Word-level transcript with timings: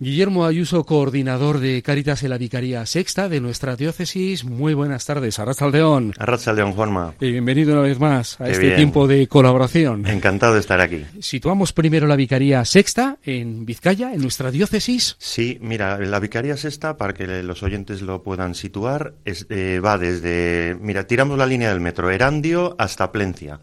Guillermo 0.00 0.46
Ayuso, 0.46 0.84
coordinador 0.84 1.58
de 1.58 1.82
Cáritas 1.82 2.22
en 2.22 2.30
la 2.30 2.38
Vicaría 2.38 2.86
Sexta 2.86 3.28
de 3.28 3.40
nuestra 3.40 3.74
diócesis. 3.74 4.44
Muy 4.44 4.72
buenas 4.72 5.04
tardes, 5.04 5.40
Arrachaldeón. 5.40 6.12
Arrachaldeón, 6.16 6.72
Juanma. 6.72 7.14
Y 7.20 7.32
bienvenido 7.32 7.72
una 7.72 7.82
vez 7.82 7.98
más 7.98 8.40
a 8.40 8.48
este 8.48 8.76
tiempo 8.76 9.08
de 9.08 9.26
colaboración. 9.26 10.06
Encantado 10.06 10.54
de 10.54 10.60
estar 10.60 10.80
aquí. 10.80 11.04
Situamos 11.18 11.72
primero 11.72 12.06
la 12.06 12.14
Vicaría 12.14 12.64
Sexta 12.64 13.18
en 13.24 13.66
Vizcaya, 13.66 14.14
en 14.14 14.22
nuestra 14.22 14.52
diócesis. 14.52 15.16
Sí, 15.18 15.58
mira, 15.60 15.98
la 15.98 16.20
Vicaría 16.20 16.56
Sexta, 16.56 16.96
para 16.96 17.12
que 17.12 17.26
los 17.42 17.64
oyentes 17.64 18.00
lo 18.00 18.22
puedan 18.22 18.54
situar, 18.54 19.14
eh, 19.24 19.80
va 19.84 19.98
desde, 19.98 20.76
mira, 20.80 21.08
tiramos 21.08 21.36
la 21.36 21.46
línea 21.46 21.70
del 21.70 21.80
metro 21.80 22.08
Erandio 22.08 22.76
hasta 22.78 23.10
Plencia. 23.10 23.58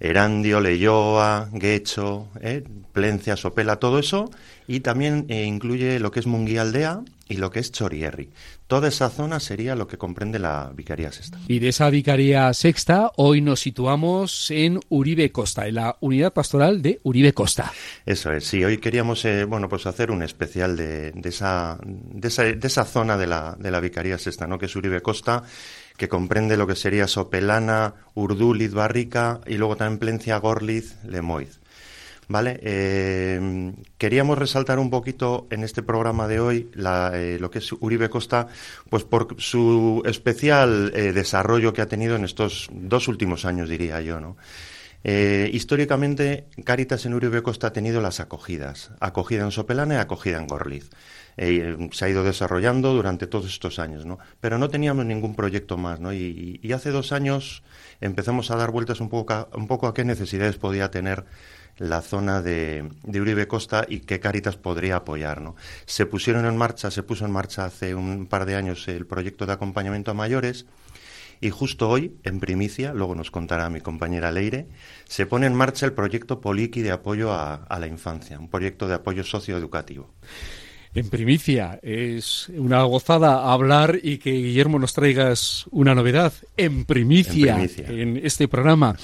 Erandio, 0.00 0.60
Leyoa, 0.60 1.50
Guecho, 1.52 2.28
eh, 2.40 2.64
Plencia, 2.92 3.36
Sopela, 3.36 3.76
todo 3.76 3.98
eso, 3.98 4.30
y 4.66 4.80
también 4.80 5.26
eh, 5.28 5.44
incluye 5.44 6.00
lo 6.00 6.10
que 6.10 6.20
es 6.20 6.26
Munguialdea 6.26 7.02
y 7.28 7.36
lo 7.36 7.50
que 7.50 7.60
es 7.60 7.70
Chorierri. 7.70 8.30
Toda 8.66 8.88
esa 8.88 9.10
zona 9.10 9.40
sería 9.40 9.76
lo 9.76 9.86
que 9.86 9.98
comprende 9.98 10.38
la 10.38 10.72
Vicaría 10.74 11.12
Sexta. 11.12 11.38
Y 11.48 11.58
de 11.58 11.68
esa 11.68 11.90
Vicaría 11.90 12.52
Sexta, 12.54 13.12
hoy 13.16 13.40
nos 13.40 13.60
situamos 13.60 14.50
en 14.50 14.80
Uribe 14.88 15.30
Costa, 15.30 15.68
en 15.68 15.76
la 15.76 15.96
unidad 16.00 16.32
pastoral 16.32 16.80
de 16.82 17.00
Uribe 17.02 17.32
Costa. 17.32 17.72
Eso 18.06 18.32
es, 18.32 18.44
sí, 18.46 18.64
hoy 18.64 18.78
queríamos 18.78 19.24
eh, 19.24 19.44
bueno, 19.44 19.68
pues 19.68 19.86
hacer 19.86 20.10
un 20.10 20.22
especial 20.22 20.76
de, 20.76 21.12
esa, 21.24 21.78
de, 21.84 22.28
esa, 22.28 22.44
de 22.44 22.66
esa 22.66 22.84
zona 22.84 23.16
de 23.16 23.26
la, 23.26 23.56
de 23.58 23.70
la 23.70 23.80
Vicaría 23.80 24.18
Sexta, 24.18 24.46
¿no? 24.46 24.58
que 24.58 24.66
es 24.66 24.74
Uribe 24.74 25.02
Costa 25.02 25.42
que 26.00 26.08
comprende 26.08 26.56
lo 26.56 26.66
que 26.66 26.76
sería 26.76 27.06
Sopelana, 27.06 27.92
Urduliz, 28.14 28.72
Barrica 28.72 29.42
y 29.46 29.58
luego 29.58 29.76
también 29.76 29.98
Plencia, 29.98 30.38
Gorliz, 30.38 30.96
Lemoiz. 31.04 31.60
¿Vale? 32.26 32.58
Eh, 32.62 33.74
queríamos 33.98 34.38
resaltar 34.38 34.78
un 34.78 34.88
poquito 34.88 35.46
en 35.50 35.62
este 35.62 35.82
programa 35.82 36.26
de 36.26 36.40
hoy 36.40 36.70
eh, 36.74 37.36
lo 37.38 37.50
que 37.50 37.58
es 37.58 37.70
Uribe 37.72 38.08
Costa, 38.08 38.48
pues 38.88 39.04
por 39.04 39.38
su 39.42 40.02
especial 40.06 40.90
eh, 40.94 41.12
desarrollo 41.12 41.74
que 41.74 41.82
ha 41.82 41.86
tenido 41.86 42.16
en 42.16 42.24
estos 42.24 42.70
dos 42.72 43.06
últimos 43.06 43.44
años, 43.44 43.68
diría 43.68 44.00
yo, 44.00 44.20
¿no? 44.20 44.38
Históricamente, 45.04 46.46
Caritas 46.64 47.06
en 47.06 47.14
Uribe 47.14 47.42
Costa 47.42 47.68
ha 47.68 47.72
tenido 47.72 48.00
las 48.00 48.20
acogidas, 48.20 48.90
acogida 49.00 49.44
en 49.44 49.50
Sopelana 49.50 49.94
y 49.94 49.98
acogida 49.98 50.38
en 50.38 50.46
Gorliz. 50.46 50.90
Eh, 51.36 51.88
se 51.92 52.04
ha 52.04 52.08
ido 52.08 52.22
desarrollando 52.22 52.92
durante 52.92 53.26
todos 53.26 53.46
estos 53.46 53.78
años, 53.78 54.04
¿no? 54.04 54.18
Pero 54.40 54.58
no 54.58 54.68
teníamos 54.68 55.06
ningún 55.06 55.34
proyecto 55.34 55.78
más, 55.78 55.98
¿no? 55.98 56.12
Y, 56.12 56.60
hace 56.74 56.90
dos 56.90 57.12
años 57.12 57.62
empezamos 58.00 58.50
a 58.50 58.56
dar 58.56 58.70
vueltas 58.70 59.00
un 59.00 59.08
poco 59.08 59.86
a, 59.86 59.94
qué 59.94 60.04
necesidades 60.04 60.56
podía 60.56 60.90
tener 60.90 61.24
la 61.78 62.02
zona 62.02 62.42
de, 62.42 62.88
de, 63.04 63.20
Uribe 63.20 63.48
Costa 63.48 63.86
y 63.88 64.00
qué 64.00 64.20
Caritas 64.20 64.56
podría 64.56 64.96
apoyar. 64.96 65.40
¿no? 65.40 65.56
Se 65.86 66.04
pusieron 66.06 66.44
en 66.44 66.56
marcha, 66.56 66.90
se 66.90 67.02
puso 67.02 67.24
en 67.24 67.32
marcha 67.32 67.64
hace 67.64 67.94
un 67.94 68.26
par 68.26 68.44
de 68.44 68.56
años 68.56 68.86
el 68.88 69.06
proyecto 69.06 69.46
de 69.46 69.54
acompañamiento 69.54 70.10
a 70.10 70.14
mayores 70.14 70.66
y 71.40 71.50
justo 71.50 71.88
hoy, 71.88 72.16
en 72.22 72.40
primicia, 72.40 72.92
luego 72.92 73.14
nos 73.14 73.30
contará 73.30 73.70
mi 73.70 73.80
compañera 73.80 74.30
Leire, 74.30 74.68
se 75.04 75.26
pone 75.26 75.46
en 75.46 75.54
marcha 75.54 75.86
el 75.86 75.92
proyecto 75.92 76.40
Poliki 76.40 76.82
de 76.82 76.90
apoyo 76.90 77.32
a, 77.32 77.54
a 77.54 77.78
la 77.78 77.86
infancia, 77.86 78.38
un 78.38 78.48
proyecto 78.48 78.88
de 78.88 78.94
apoyo 78.94 79.24
socioeducativo 79.24 80.10
en 80.94 81.08
primicia. 81.08 81.78
Es 81.82 82.48
una 82.50 82.82
gozada 82.82 83.52
hablar 83.52 83.98
y 84.02 84.18
que 84.18 84.32
Guillermo 84.32 84.78
nos 84.78 84.92
traigas 84.92 85.66
una 85.70 85.94
novedad 85.94 86.32
en 86.56 86.84
primicia 86.84 87.58
en, 87.76 88.20
este 88.22 88.48
programa. 88.48 88.96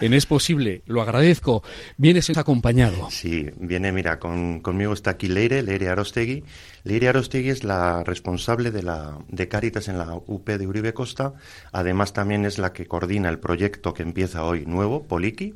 En 0.00 0.14
Es 0.14 0.26
Posible, 0.26 0.82
lo 0.86 1.02
agradezco. 1.02 1.62
Vienes 1.96 2.30
acompañado. 2.36 3.10
Sí, 3.10 3.50
viene, 3.58 3.92
mira, 3.92 4.18
conmigo 4.18 4.92
está 4.92 5.10
aquí 5.10 5.28
Leire, 5.28 5.62
Leire 5.62 5.88
Arostegui. 5.88 6.44
Leire 6.84 7.08
Arostegui 7.08 7.50
es 7.50 7.64
la 7.64 8.02
responsable 8.04 8.70
de, 8.70 8.82
la, 8.82 9.18
de 9.28 9.48
Cáritas 9.48 9.88
en 9.88 9.98
la 9.98 10.14
UP 10.14 10.48
de 10.48 10.66
Uribe 10.66 10.94
Costa. 10.94 11.34
Además, 11.72 12.12
también 12.12 12.44
es 12.44 12.58
la 12.58 12.72
que 12.72 12.86
coordina 12.86 13.28
el 13.28 13.38
proyecto 13.38 13.94
que 13.94 14.02
empieza 14.02 14.44
hoy 14.44 14.66
nuevo, 14.66 15.04
Poliki 15.04 15.54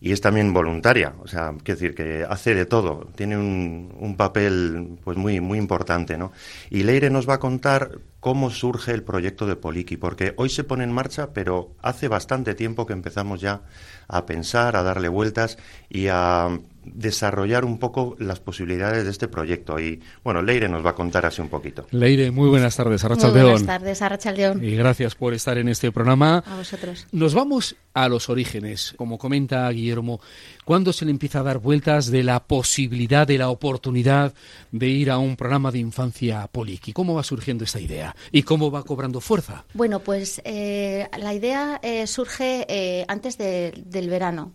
y 0.00 0.12
es 0.12 0.20
también 0.20 0.52
voluntaria, 0.52 1.14
o 1.20 1.26
sea, 1.26 1.54
quiero 1.62 1.80
decir 1.80 1.94
que 1.94 2.24
hace 2.28 2.54
de 2.54 2.66
todo, 2.66 3.08
tiene 3.16 3.36
un, 3.36 3.94
un, 3.98 4.16
papel 4.16 4.98
pues 5.02 5.16
muy 5.16 5.40
muy 5.40 5.58
importante, 5.58 6.16
¿no? 6.16 6.32
Y 6.70 6.84
Leire 6.84 7.10
nos 7.10 7.28
va 7.28 7.34
a 7.34 7.40
contar 7.40 7.98
cómo 8.20 8.50
surge 8.50 8.92
el 8.92 9.02
proyecto 9.02 9.46
de 9.46 9.56
Poliki, 9.56 9.96
porque 9.96 10.34
hoy 10.36 10.48
se 10.48 10.64
pone 10.64 10.84
en 10.84 10.92
marcha, 10.92 11.32
pero 11.32 11.74
hace 11.82 12.08
bastante 12.08 12.54
tiempo 12.54 12.86
que 12.86 12.92
empezamos 12.92 13.40
ya 13.40 13.62
a 14.08 14.26
pensar, 14.26 14.76
a 14.76 14.82
darle 14.82 15.08
vueltas 15.08 15.58
y 15.88 16.08
a 16.08 16.58
desarrollar 16.84 17.64
un 17.64 17.78
poco 17.78 18.16
las 18.18 18.40
posibilidades 18.40 19.04
de 19.04 19.10
este 19.10 19.28
proyecto. 19.28 19.78
Y 19.78 20.00
bueno, 20.24 20.42
Leire 20.42 20.68
nos 20.68 20.84
va 20.84 20.90
a 20.90 20.94
contar 20.94 21.26
así 21.26 21.40
un 21.40 21.48
poquito. 21.48 21.86
Leire, 21.90 22.30
muy 22.30 22.48
buenas 22.48 22.76
tardes, 22.76 23.04
Arrachaldeón. 23.04 23.42
Muy 23.42 23.52
buenas 23.52 23.66
tardes, 23.66 24.02
Arrachaldeón. 24.02 24.64
Y 24.64 24.74
gracias 24.76 25.14
por 25.14 25.34
estar 25.34 25.58
en 25.58 25.68
este 25.68 25.92
programa. 25.92 26.42
A 26.46 26.56
vosotros. 26.56 27.06
Nos 27.12 27.34
vamos 27.34 27.76
a 27.94 28.08
los 28.08 28.28
orígenes. 28.28 28.94
Como 28.96 29.18
comenta 29.18 29.68
Guillermo, 29.70 30.20
¿cuándo 30.64 30.92
se 30.92 31.04
le 31.04 31.10
empieza 31.10 31.40
a 31.40 31.42
dar 31.42 31.58
vueltas 31.58 32.10
de 32.10 32.22
la 32.22 32.44
posibilidad, 32.44 33.26
de 33.26 33.38
la 33.38 33.50
oportunidad 33.50 34.32
de 34.72 34.88
ir 34.88 35.10
a 35.10 35.18
un 35.18 35.36
programa 35.36 35.70
de 35.70 35.78
infancia 35.78 36.48
Poliki? 36.50 36.92
¿Cómo 36.92 37.14
va 37.14 37.22
surgiendo 37.22 37.64
esta 37.64 37.80
idea? 37.80 38.07
¿Y 38.32 38.42
cómo 38.42 38.70
va 38.70 38.82
cobrando 38.82 39.20
fuerza? 39.20 39.64
Bueno, 39.74 40.00
pues 40.00 40.40
eh, 40.44 41.08
la 41.18 41.34
idea 41.34 41.78
eh, 41.82 42.06
surge 42.06 42.66
eh, 42.68 43.04
antes 43.08 43.38
del 43.38 44.10
verano. 44.10 44.52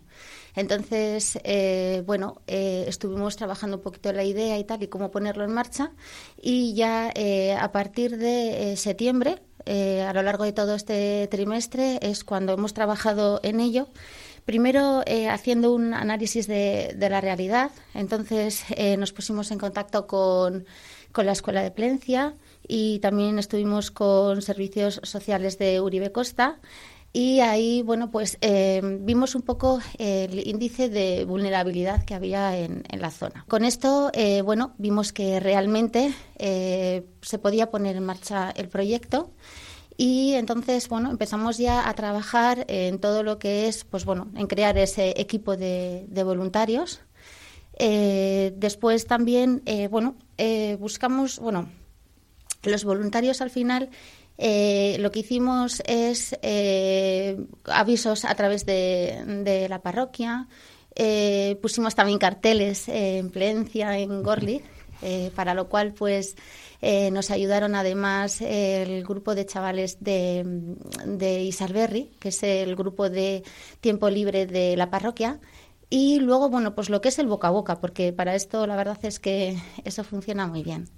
Entonces, 0.56 1.36
bueno, 2.06 2.40
estuvimos 2.46 3.34
trabajando 3.34 3.78
un 3.78 3.82
poquito 3.82 4.12
la 4.12 4.22
idea 4.22 4.56
y 4.56 4.62
tal 4.62 4.84
y 4.84 4.86
cómo 4.86 5.10
ponerlo 5.10 5.42
en 5.42 5.52
marcha 5.52 5.90
y 6.40 6.74
ya 6.74 7.12
a 7.58 7.72
partir 7.72 8.18
de 8.18 8.76
septiembre, 8.76 9.42
a 9.66 10.12
lo 10.14 10.22
largo 10.22 10.44
de 10.44 10.52
todo 10.52 10.76
este 10.76 11.26
trimestre, 11.28 11.98
es 12.02 12.22
cuando 12.22 12.52
hemos 12.52 12.72
trabajado 12.72 13.40
en 13.42 13.58
ello. 13.58 13.88
Primero 14.44 15.02
haciendo 15.28 15.74
un 15.74 15.92
análisis 15.92 16.46
de, 16.46 16.94
la 17.00 17.20
realidad, 17.20 17.72
entonces 17.92 18.64
nos 18.96 19.12
pusimos 19.12 19.50
en 19.50 19.58
contacto 19.58 20.06
con, 20.06 20.66
con 21.10 21.26
la 21.26 21.32
Escuela 21.32 21.62
de 21.62 21.72
Plencia 21.72 22.36
y 22.68 22.98
también 23.00 23.38
estuvimos 23.38 23.90
con 23.90 24.42
servicios 24.42 25.00
sociales 25.02 25.58
de 25.58 25.80
Uribe 25.80 26.12
Costa 26.12 26.60
y 27.16 27.38
ahí, 27.38 27.82
bueno, 27.82 28.10
pues 28.10 28.38
eh, 28.40 28.80
vimos 28.82 29.36
un 29.36 29.42
poco 29.42 29.78
el 29.98 30.48
índice 30.48 30.88
de 30.88 31.24
vulnerabilidad 31.24 32.04
que 32.04 32.12
había 32.12 32.58
en, 32.58 32.82
la 32.90 33.12
zona. 33.12 33.44
Con 33.46 33.64
esto, 33.64 34.10
eh, 34.14 34.42
bueno, 34.42 34.74
vimos 34.78 35.12
que 35.12 35.38
realmente 35.38 36.12
eh, 36.38 37.06
se 37.22 37.38
podía 37.38 37.70
poner 37.70 37.94
en 37.94 38.04
marcha 38.04 38.50
el 38.50 38.68
proyecto 38.68 39.30
y 39.96 40.32
entonces, 40.32 40.88
bueno, 40.88 41.08
empezamos 41.12 41.56
ya 41.56 41.88
a 41.88 41.94
trabajar 41.94 42.64
en 42.66 42.98
todo 42.98 43.22
lo 43.22 43.38
que 43.38 43.68
es, 43.68 43.84
pues 43.84 44.04
bueno, 44.04 44.26
en 44.34 44.48
crear 44.48 44.76
ese 44.76 45.14
equipo 45.16 45.56
de, 45.56 46.06
de 46.08 46.24
voluntarios. 46.24 47.00
después 47.78 49.06
también, 49.06 49.62
bueno, 49.88 50.16
buscamos, 50.80 51.38
bueno, 51.38 51.68
los 52.70 52.84
voluntarios 52.84 53.40
al 53.40 53.50
final 53.50 53.90
eh, 54.36 54.96
lo 54.98 55.12
que 55.12 55.20
hicimos 55.20 55.80
es 55.86 56.36
eh, 56.42 57.36
avisos 57.66 58.24
a 58.24 58.34
través 58.34 58.66
de, 58.66 59.66
la 59.68 59.80
parroquia. 59.80 60.48
Eh, 60.96 61.58
pusimos 61.62 61.94
también 61.94 62.18
carteles 62.18 62.88
en 62.88 63.30
Plencia, 63.30 63.98
en 63.98 64.22
Gorlitz, 64.22 64.64
para 65.34 65.54
lo 65.54 65.68
cual 65.68 65.92
pues 65.92 66.36
nos 67.12 67.30
ayudaron 67.30 67.74
además 67.74 68.42
el 68.42 69.04
grupo 69.04 69.34
de 69.34 69.46
chavales 69.46 69.98
de, 70.00 70.44
de 71.06 71.42
Isalberri, 71.42 72.10
que 72.20 72.28
es 72.28 72.42
el 72.42 72.76
grupo 72.76 73.08
de 73.08 73.42
tiempo 73.80 74.10
libre 74.10 74.46
de 74.46 74.76
la 74.76 74.90
parroquia. 74.90 75.40
Y 75.90 76.20
luego, 76.20 76.50
bueno, 76.50 76.74
pues 76.74 76.90
lo 76.90 77.00
que 77.00 77.08
es 77.08 77.18
el 77.18 77.26
boca 77.26 77.48
a 77.48 77.52
boca, 77.52 77.80
porque 77.80 78.12
para 78.12 78.34
esto 78.34 78.66
la 78.66 78.76
verdad 78.76 78.98
es 79.02 79.18
que 79.18 79.56
eso 79.84 80.04
funciona 80.04 80.46
muy 80.46 80.62
bien. 80.62 80.88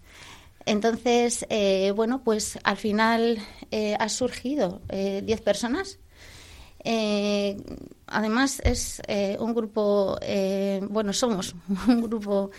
Entonces, 0.67 1.47
eh, 1.49 1.93
bueno, 1.95 2.23
pues 2.25 2.59
al 2.65 2.77
final 2.77 3.39
eh, 3.71 3.97
ha 3.99 4.09
surgido 4.09 4.83
10 4.91 4.91
eh, 4.91 5.43
personas. 5.43 6.01
además, 8.07 8.61
es 8.65 9.01
un 9.39 9.55
grupo, 9.55 10.19
bueno, 10.91 11.13
somos 11.13 11.55
un 11.89 12.03
grupo 12.03 12.51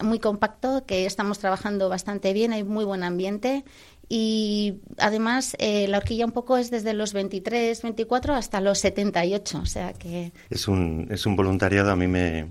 muy 0.00 0.18
compacto 0.20 0.84
que 0.86 1.06
estamos 1.06 1.40
trabajando 1.40 1.88
bastante 1.88 2.32
bien, 2.32 2.52
hay 2.52 2.62
muy 2.62 2.84
buen 2.84 3.02
ambiente 3.02 3.64
y 4.08 4.74
además 4.98 5.56
la 5.58 5.98
horquilla 5.98 6.24
un 6.24 6.32
poco 6.32 6.56
es 6.56 6.70
desde 6.70 6.92
los 6.94 7.12
23, 7.12 7.82
24 7.82 8.34
hasta 8.34 8.60
los 8.60 8.78
78, 8.78 9.58
o 9.58 9.66
sea 9.66 9.92
que... 9.92 10.32
Es 10.50 10.68
un, 10.68 11.08
es 11.10 11.26
un 11.26 11.34
voluntariado, 11.34 11.90
a 11.90 11.96
mí 11.96 12.06
me, 12.06 12.48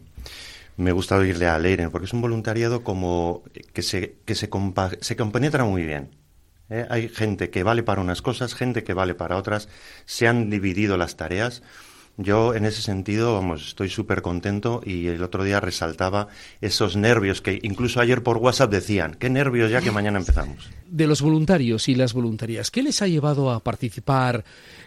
me 0.77 0.91
gusta 0.91 1.17
oírle 1.17 1.47
a 1.47 1.59
Leire, 1.59 1.89
porque 1.89 2.05
es 2.05 2.13
un 2.13 2.21
voluntariado 2.21 2.83
como 2.83 3.43
que 3.73 3.81
se, 3.81 4.17
que 4.25 4.35
se, 4.35 4.49
se 5.01 5.15
compenetra 5.15 5.63
muy 5.65 5.83
bien. 5.83 6.09
¿eh? 6.69 6.85
Hay 6.89 7.09
gente 7.09 7.49
que 7.49 7.63
vale 7.63 7.83
para 7.83 8.01
unas 8.01 8.21
cosas, 8.21 8.55
gente 8.55 8.83
que 8.83 8.93
vale 8.93 9.13
para 9.13 9.37
otras, 9.37 9.69
se 10.05 10.27
han 10.27 10.49
dividido 10.49 10.97
las 10.97 11.17
tareas 11.17 11.61
Yo 12.17 12.53
en 12.53 12.65
ese 12.65 12.81
sentido, 12.81 13.33
vamos, 13.33 13.67
estoy 13.69 13.89
súper 13.89 14.21
contento 14.21 14.81
y 14.85 15.07
el 15.07 15.23
otro 15.23 15.43
día 15.43 15.59
resaltaba 15.59 16.27
esos 16.59 16.95
nervios 16.95 17.41
que 17.41 17.59
incluso 17.63 17.99
ayer 17.99 18.21
por 18.21 18.37
WhatsApp 18.37 18.71
decían, 18.71 19.15
qué 19.19 19.29
nervios 19.29 19.71
ya 19.71 19.81
que 19.81 19.91
mañana 19.91 20.19
empezamos. 20.19 20.69
De 20.87 21.07
los 21.07 21.21
voluntarios 21.21 21.87
y 21.87 21.95
las 21.95 22.13
voluntarias, 22.13 22.69
¿qué 22.69 22.83
les 22.83 23.01
ha 23.01 23.07
llevado 23.07 23.49
a 23.51 23.61
participar 23.61 24.43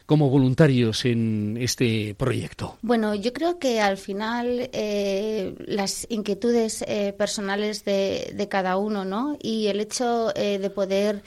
como 0.07 0.29
voluntarios 0.29 1.05
en 1.07 1.57
este 1.61 2.15
proyecto? 2.15 2.79
Bueno, 2.83 3.15
yo 3.15 3.33
creo 3.33 3.59
que 3.59 3.81
al 3.81 3.97
final 3.97 4.69
eh, 4.73 5.55
las 5.67 6.07
inquietudes 6.11 6.85
eh, 6.87 7.15
personales 7.17 7.85
de, 7.85 8.47
cada 8.51 8.77
uno, 8.77 9.05
¿no? 9.05 9.39
Y 9.43 9.69
el 9.69 9.81
hecho 9.81 10.33
eh, 10.37 10.59
de 10.59 10.71
poder 10.71 11.23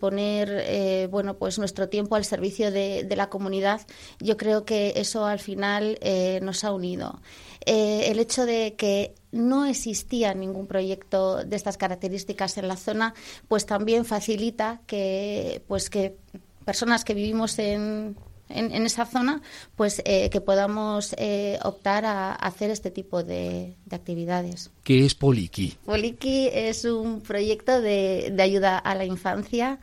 poner, 0.00 1.08
bueno, 1.08 1.38
pues 1.38 1.58
nuestro 1.58 1.88
tiempo 1.88 2.16
al 2.16 2.24
servicio 2.24 2.70
de, 2.70 3.06
la 3.16 3.30
comunidad, 3.30 3.80
yo 4.20 4.36
creo 4.36 4.64
que 4.64 4.92
eso 4.96 5.24
al 5.24 5.38
final 5.38 5.98
nos 6.42 6.64
ha 6.64 6.72
unido. 6.72 7.20
el 7.64 8.18
hecho 8.18 8.44
de 8.46 8.74
que 8.76 9.14
no 9.32 9.64
existía 9.66 10.34
ningún 10.34 10.66
proyecto 10.66 11.44
de 11.44 11.56
estas 11.56 11.76
características 11.76 12.58
en 12.58 12.68
la 12.68 12.76
zona, 12.76 13.14
pues 13.48 13.66
también 13.66 14.04
facilita 14.04 14.80
que, 14.86 15.62
pues 15.68 15.90
que 15.90 16.16
personas 16.64 17.04
que 17.04 17.14
vivimos 17.14 17.58
en, 17.58 18.16
en, 18.48 18.86
esa 18.86 19.06
zona, 19.06 19.42
pues 19.74 20.02
eh, 20.04 20.30
que 20.30 20.40
podamos 20.40 21.14
eh, 21.18 21.58
optar 21.62 22.04
a, 22.04 22.32
hacer 22.32 22.70
este 22.70 22.90
tipo 22.90 23.22
de, 23.22 23.74
actividades. 23.90 24.70
¿Qué 24.84 25.04
es 25.04 25.14
Poliki? 25.14 25.76
Poliki 25.84 26.48
es 26.52 26.84
un 26.84 27.20
proyecto 27.20 27.80
de, 27.80 28.32
de 28.32 28.42
ayuda 28.42 28.78
a 28.78 28.94
la 28.94 29.04
infancia. 29.04 29.78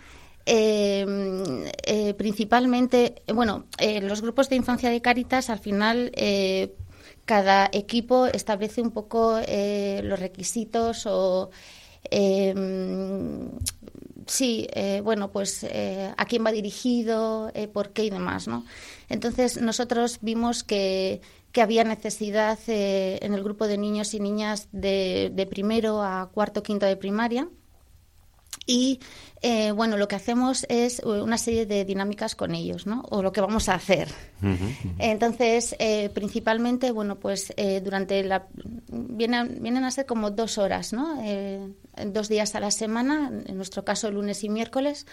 Eh, 0.45 2.13
principalmente, 2.18 3.21
bueno, 3.33 3.65
los 4.01 4.21
grupos 4.21 4.50
de 4.50 4.57
infancia 4.57 4.89
de 4.89 5.01
Caritas 5.01 5.50
al 5.50 5.59
final 5.59 6.12
cada 7.24 7.69
equipo 7.71 8.25
establece 8.25 8.81
un 8.81 8.92
poco 8.92 9.39
los 9.39 10.19
requisitos 10.19 11.06
o 11.06 11.50
sí, 14.27 14.67
eh, 14.73 15.01
bueno, 15.03 15.31
pues 15.31 15.63
eh, 15.63 16.13
a 16.17 16.25
quién 16.25 16.45
va 16.45 16.51
dirigido, 16.51 17.51
eh, 17.53 17.67
por 17.67 17.91
qué 17.91 18.05
y 18.05 18.09
demás, 18.09 18.47
¿no? 18.47 18.65
Entonces 19.09 19.61
nosotros 19.61 20.19
vimos 20.21 20.63
que, 20.63 21.21
que 21.51 21.61
había 21.61 21.83
necesidad 21.83 22.59
en 22.67 23.33
el 23.33 23.43
grupo 23.43 23.67
de 23.67 23.77
niños 23.77 24.13
y 24.13 24.19
niñas 24.19 24.67
de, 24.71 25.31
de 25.33 25.45
primero 25.45 26.01
a 26.01 26.29
cuarto, 26.33 26.63
quinto 26.63 26.85
de 26.85 26.97
primaria 26.97 27.47
y 28.65 28.99
eh, 29.41 29.71
bueno, 29.71 29.97
lo 29.97 30.07
que 30.07 30.15
hacemos 30.15 30.65
es 30.69 30.99
eh, 30.99 31.05
una 31.05 31.37
serie 31.37 31.65
de 31.65 31.83
dinámicas 31.83 32.35
con 32.35 32.55
ellos, 32.55 32.87
¿no? 32.87 33.03
O 33.09 33.21
lo 33.21 33.33
que 33.33 33.41
vamos 33.41 33.67
a 33.67 33.75
hacer. 33.75 34.07
Entonces, 34.99 35.75
eh, 35.79 36.09
principalmente, 36.13 36.91
bueno, 36.91 37.17
pues 37.17 37.53
durante 37.83 38.23
la 38.23 38.47
vienen, 38.89 39.59
vienen 39.61 39.83
a 39.83 39.91
ser 39.91 40.05
como 40.05 40.31
dos 40.31 40.57
horas, 40.57 40.93
¿no? 40.93 41.21
Dos 42.07 42.30
días 42.30 42.56
a 42.56 42.60
la 42.60 42.72
semana, 42.72 43.31
en 43.45 43.56
nuestro 43.56 43.86
caso 43.86 44.12
lunes 44.12 44.44
y 44.44 44.50
miércoles. 44.50 45.06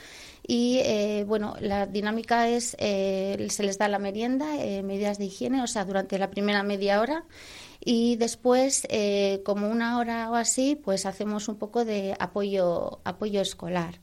Y 0.47 0.83
bueno, 1.25 1.55
la 1.61 1.87
dinámica 1.87 2.49
es 2.49 2.77
se 2.79 3.63
les 3.63 3.79
da 3.79 3.89
la 3.89 3.99
merienda, 3.99 4.57
medidas 4.83 5.19
de 5.19 5.27
higiene, 5.27 5.63
o 5.63 5.67
sea, 5.67 5.85
durante 5.85 6.19
la 6.19 6.31
primera 6.31 6.63
media 6.63 7.01
hora 7.01 7.25
y 7.83 8.17
después, 8.17 8.87
eh, 8.91 9.43
como 9.45 9.69
una 9.71 9.99
hora 9.99 10.31
o 10.31 10.35
así, 10.35 10.77
pues 10.77 11.07
hacemos 11.07 11.49
un 11.49 11.57
poco 11.57 11.85
de 11.85 12.15
apoyo, 12.19 13.01
apoyo 13.05 13.41
escolar. 13.41 14.01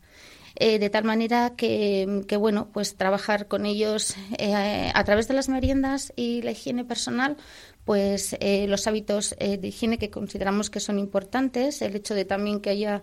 Eh, 0.59 0.79
de 0.79 0.89
tal 0.89 1.03
manera 1.03 1.53
que, 1.55 2.23
que, 2.27 2.35
bueno, 2.35 2.69
pues 2.73 2.95
trabajar 2.95 3.47
con 3.47 3.65
ellos 3.65 4.15
eh, 4.37 4.91
a 4.93 5.03
través 5.03 5.27
de 5.27 5.35
las 5.35 5.49
meriendas 5.49 6.11
y 6.15 6.41
la 6.41 6.51
higiene 6.51 6.83
personal, 6.83 7.37
pues 7.85 8.35
los 8.41 8.85
hábitos 8.85 9.33
de 9.39 9.65
higiene 9.65 9.97
que 9.97 10.09
consideramos 10.09 10.69
que 10.69 10.81
son 10.81 10.99
importantes, 10.99 11.81
el 11.81 11.95
hecho 11.95 12.15
de 12.15 12.25
también 12.25 12.59
que 12.59 12.69
haya 12.69 13.01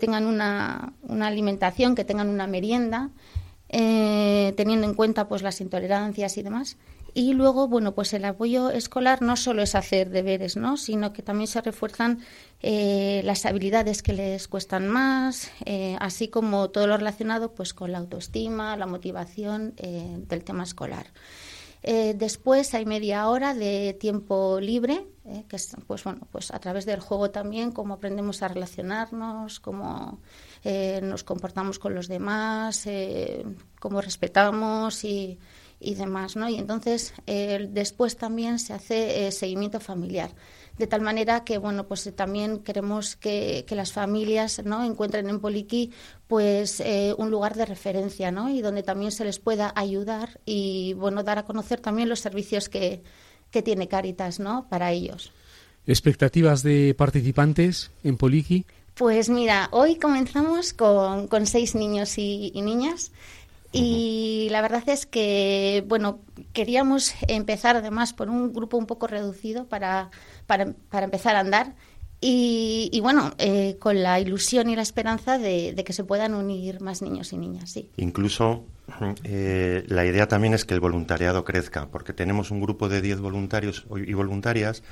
tengan 0.00 0.26
una, 0.26 0.92
una 1.02 1.28
alimentación, 1.28 1.94
que 1.94 2.02
tengan 2.02 2.28
una 2.28 2.48
merienda, 2.48 3.10
teniendo 3.68 4.86
en 4.86 4.94
cuenta 4.94 5.28
pues 5.28 5.42
las 5.42 5.60
intolerancias 5.60 6.38
y 6.38 6.42
demás 6.42 6.76
y 7.14 7.32
luego, 7.32 7.68
bueno, 7.68 7.94
pues 7.94 8.12
el 8.12 8.24
apoyo 8.24 8.70
escolar 8.70 9.22
no 9.22 9.36
solo 9.36 9.62
es 9.62 9.74
hacer 9.74 10.10
deberes, 10.10 10.56
¿no? 10.56 10.76
Sino 10.76 11.12
que 11.12 11.22
también 11.22 11.48
se 11.48 11.60
refuerzan 11.60 12.20
eh, 12.60 13.22
las 13.24 13.44
habilidades 13.46 14.02
que 14.02 14.12
les 14.12 14.46
cuestan 14.46 14.88
más, 14.88 15.50
eh, 15.64 15.96
así 16.00 16.28
como 16.28 16.70
todo 16.70 16.86
lo 16.86 16.96
relacionado 16.96 17.54
pues 17.54 17.74
con 17.74 17.92
la 17.92 17.98
autoestima, 17.98 18.76
la 18.76 18.86
motivación 18.86 19.74
eh, 19.78 20.16
del 20.28 20.44
tema 20.44 20.62
escolar. 20.62 21.06
después 21.82 22.74
hay 22.74 22.84
media 22.84 23.28
hora 23.28 23.54
de 23.54 23.96
tiempo 23.98 24.60
libre, 24.60 25.06
que 25.48 25.56
es, 25.56 25.76
pues 25.86 26.04
bueno, 26.04 26.26
pues 26.30 26.52
a 26.52 26.58
través 26.58 26.86
del 26.86 27.00
juego 27.00 27.30
también, 27.30 27.72
cómo 27.72 27.94
aprendemos 27.94 28.42
a 28.42 28.48
relacionarnos, 28.48 29.60
cómo 29.60 30.20
nos 30.64 31.24
comportamos 31.24 31.78
con 31.78 31.94
los 31.94 32.08
demás, 32.08 32.86
cómo 33.78 34.00
respetamos 34.00 35.04
y 35.04 35.38
y 35.80 35.94
demás, 35.94 36.36
¿no? 36.36 36.48
Y 36.48 36.56
entonces 36.56 37.14
eh, 37.26 37.68
después 37.70 38.16
también 38.16 38.58
se 38.58 38.72
hace 38.72 39.26
eh, 39.26 39.32
seguimiento 39.32 39.78
familiar, 39.80 40.30
de 40.76 40.86
tal 40.86 41.02
manera 41.02 41.44
que, 41.44 41.58
bueno, 41.58 41.86
pues 41.86 42.06
eh, 42.06 42.12
también 42.12 42.58
queremos 42.58 43.16
que, 43.16 43.64
las 43.70 43.92
familias, 43.92 44.62
¿no? 44.64 44.84
Encuentren 44.84 45.28
en 45.28 45.40
Poliquí, 45.40 45.92
pues 46.26 46.82
un 47.16 47.30
lugar 47.30 47.54
de 47.54 47.64
referencia, 47.64 48.32
¿no? 48.32 48.50
Y 48.50 48.60
donde 48.60 48.82
también 48.82 49.12
se 49.12 49.24
les 49.24 49.38
pueda 49.38 49.72
ayudar 49.76 50.40
y, 50.44 50.94
bueno, 50.94 51.22
dar 51.22 51.38
a 51.38 51.44
conocer 51.44 51.80
también 51.80 52.08
los 52.08 52.20
servicios 52.20 52.68
que, 52.68 53.02
que 53.50 53.62
tiene 53.62 53.86
Caritas, 53.86 54.40
¿no? 54.40 54.68
Para 54.68 54.90
ellos. 54.90 55.32
¿Expectativas 55.86 56.62
de 56.62 56.94
participantes 56.94 57.92
en 58.02 58.16
Poliqui? 58.16 58.66
Pues 58.98 59.28
mira, 59.28 59.68
hoy 59.70 59.94
comenzamos 59.94 60.72
con, 60.72 61.28
con 61.28 61.46
seis 61.46 61.76
niños 61.76 62.18
y, 62.18 62.50
y 62.52 62.62
niñas. 62.62 63.12
Y 63.70 64.48
la 64.50 64.60
verdad 64.60 64.82
es 64.88 65.06
que, 65.06 65.84
bueno, 65.86 66.18
queríamos 66.52 67.14
empezar 67.28 67.76
además 67.76 68.12
por 68.12 68.28
un 68.28 68.52
grupo 68.52 68.76
un 68.76 68.86
poco 68.86 69.06
reducido 69.06 69.66
para, 69.66 70.10
para, 70.46 70.72
para 70.90 71.04
empezar 71.04 71.36
a 71.36 71.40
andar. 71.40 71.76
Y, 72.20 72.90
y 72.92 72.98
bueno, 72.98 73.34
eh, 73.38 73.76
con 73.78 74.02
la 74.02 74.18
ilusión 74.18 74.68
y 74.68 74.74
la 74.74 74.82
esperanza 74.82 75.38
de, 75.38 75.74
de, 75.74 75.84
que 75.84 75.92
se 75.92 76.02
puedan 76.02 76.34
unir 76.34 76.80
más 76.80 77.00
niños 77.00 77.32
y 77.32 77.38
niñas, 77.38 77.70
sí. 77.70 77.90
Incluso 77.98 78.64
eh, 79.22 79.84
la 79.86 80.04
idea 80.06 80.26
también 80.26 80.54
es 80.54 80.64
que 80.64 80.74
el 80.74 80.80
voluntariado 80.80 81.44
crezca, 81.44 81.86
porque 81.86 82.12
tenemos 82.12 82.50
un 82.50 82.60
grupo 82.60 82.88
de 82.88 83.00
10 83.00 83.20
voluntarios 83.20 83.86
y 83.94 84.12
voluntarias 84.14 84.82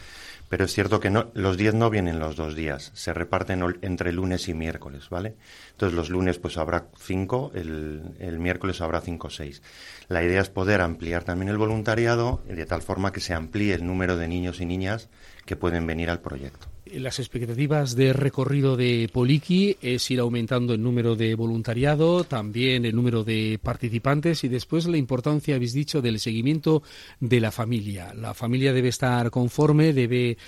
pero 0.48 0.64
es 0.64 0.72
cierto 0.72 1.00
que 1.00 1.10
no, 1.10 1.30
los 1.34 1.56
10 1.56 1.74
no 1.74 1.90
vienen 1.90 2.18
los 2.18 2.36
dos 2.36 2.54
días, 2.54 2.90
se 2.94 3.12
reparten 3.12 3.62
entre 3.82 4.12
lunes 4.12 4.48
y 4.48 4.54
miércoles, 4.54 5.08
¿vale? 5.08 5.36
Entonces 5.76 5.94
los 5.94 6.08
lunes 6.08 6.38
pues 6.38 6.56
habrá 6.56 6.88
5, 6.98 7.52
el, 7.54 8.14
el, 8.18 8.38
miércoles 8.38 8.80
habrá 8.80 9.02
5 9.02 9.26
o 9.26 9.30
6. 9.30 9.60
La 10.08 10.24
idea 10.24 10.40
es 10.40 10.48
poder 10.48 10.80
ampliar 10.80 11.22
también 11.22 11.50
el 11.50 11.58
voluntariado 11.58 12.40
de 12.48 12.64
tal 12.64 12.80
forma 12.80 13.12
que 13.12 13.20
se 13.20 13.34
amplíe 13.34 13.74
el 13.74 13.84
número 13.86 14.16
de 14.16 14.26
niños 14.26 14.62
y 14.62 14.64
niñas 14.64 15.10
que 15.44 15.54
pueden 15.54 15.86
venir 15.86 16.08
al 16.08 16.20
proyecto. 16.20 16.66
Las 16.92 17.18
expectativas 17.18 17.94
de 17.96 18.12
recorrido 18.12 18.76
de 18.76 19.10
Poliki 19.12 19.76
es 19.82 20.08
ir 20.10 20.20
aumentando 20.20 20.72
el 20.72 20.82
número 20.82 21.16
de 21.16 21.34
voluntariado, 21.34 22.24
también 22.24 22.84
el 22.84 22.94
número 22.94 23.24
de 23.24 23.58
participantes 23.60 24.44
y 24.44 24.48
después 24.48 24.86
la 24.86 24.96
importancia, 24.96 25.56
habéis 25.56 25.72
dicho, 25.72 26.00
del 26.00 26.20
seguimiento 26.20 26.84
de 27.18 27.40
la 27.40 27.50
familia. 27.50 28.14
La 28.14 28.34
familia 28.34 28.72
debe 28.72 28.88
estar 28.88 29.30
conforme, 29.30 29.92
debe 29.92 30.38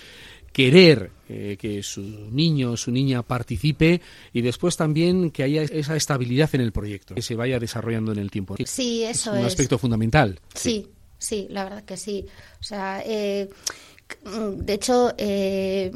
querer 0.58 1.12
eh, 1.28 1.56
que 1.56 1.84
su 1.84 2.02
niño 2.32 2.72
o 2.72 2.76
su 2.76 2.90
niña 2.90 3.22
participe 3.22 4.00
y 4.32 4.40
después 4.40 4.76
también 4.76 5.30
que 5.30 5.44
haya 5.44 5.62
esa 5.62 5.94
estabilidad 5.94 6.52
en 6.52 6.62
el 6.62 6.72
proyecto, 6.72 7.14
que 7.14 7.22
se 7.22 7.36
vaya 7.36 7.60
desarrollando 7.60 8.10
en 8.10 8.18
el 8.18 8.28
tiempo. 8.28 8.56
Sí, 8.64 9.04
eso 9.04 9.34
es. 9.34 9.40
Un 9.40 9.46
aspecto 9.46 9.78
fundamental. 9.78 10.40
Sí, 10.52 10.88
sí, 11.16 11.46
la 11.50 11.62
verdad 11.62 11.84
que 11.84 11.96
sí. 11.96 12.26
O 12.60 12.64
sea, 12.64 13.04
eh, 13.06 13.48
de 14.24 14.72
hecho, 14.72 15.14
eh, 15.18 15.92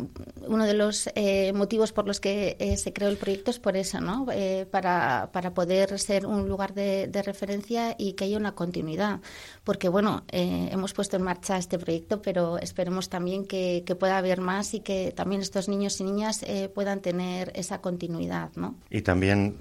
uno 0.47 0.67
de 0.67 0.75
los 0.75 1.09
eh, 1.15 1.53
motivos 1.55 1.93
por 1.93 2.07
los 2.07 2.21
que 2.21 2.57
eh, 2.59 2.77
se 2.77 2.93
creó 2.93 3.09
el 3.09 3.17
proyecto 3.17 3.51
es 3.51 3.59
por 3.59 3.77
eso, 3.77 4.01
¿no? 4.01 4.27
Para, 4.71 5.31
para, 5.33 5.55
poder 5.55 5.99
ser 5.99 6.27
un 6.27 6.49
lugar 6.49 6.75
de, 6.75 7.23
referencia 7.25 7.95
y 7.99 8.13
que 8.13 8.25
haya 8.25 8.37
una 8.37 8.53
continuidad. 8.53 9.21
Porque, 9.65 9.89
bueno, 9.89 10.25
hemos 10.29 10.93
puesto 10.93 11.17
en 11.17 11.23
marcha 11.23 11.57
este 11.57 11.79
proyecto, 11.79 12.21
pero 12.23 12.59
esperemos 12.59 13.09
también 13.09 13.47
que, 13.47 13.83
que, 13.87 13.95
pueda 13.95 14.19
haber 14.19 14.41
más 14.41 14.75
y 14.75 14.81
que 14.81 15.13
también 15.15 15.41
estos 15.41 15.69
niños 15.69 16.01
y 16.01 16.05
niñas 16.05 16.45
puedan 16.75 17.01
tener 17.01 17.53
esa 17.55 17.81
continuidad, 17.81 18.51
¿no? 18.57 18.77
Y 18.91 19.03
también 19.03 19.57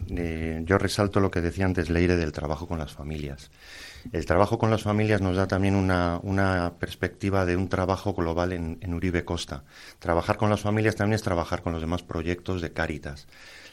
yo 0.65 0.77
resalto 0.77 1.19
lo 1.19 1.29
que 1.29 1.41
decía 1.41 1.65
antes 1.65 1.89
Leire 1.89 2.15
del 2.15 2.31
trabajo 2.31 2.67
con 2.67 2.79
las 2.79 2.91
familias. 2.91 3.51
El 4.11 4.25
trabajo 4.25 4.57
con 4.57 4.71
las 4.71 4.83
familias 4.83 5.21
nos 5.21 5.35
da 5.35 5.47
también 5.47 5.75
una, 5.75 6.19
una 6.23 6.73
perspectiva 6.79 7.45
de 7.45 7.55
un 7.55 7.69
trabajo 7.69 8.13
global 8.13 8.51
en, 8.53 8.77
en 8.81 8.93
Uribe 8.93 9.25
Costa. 9.25 9.63
Trabajar 9.99 10.37
con 10.37 10.49
las 10.49 10.61
familias 10.61 10.95
también 10.95 11.15
es 11.15 11.23
trabajar 11.23 11.61
con 11.61 11.73
los 11.73 11.81
demás 11.81 12.03
proyectos 12.03 12.61
de 12.61 12.73
Cáritas. 12.73 13.27